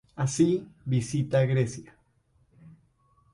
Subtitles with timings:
[0.15, 1.95] Así visita Grecia.